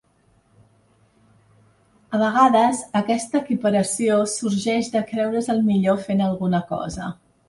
A 2.17 2.21
vegades 2.21 2.81
aquesta 2.99 3.41
equiparació 3.45 4.15
sorgeix 4.33 4.89
de 4.95 5.03
creure's 5.13 5.51
el 5.55 5.61
millor 5.69 6.01
fent 6.07 6.25
alguna 6.29 6.63
cosa. 6.73 7.11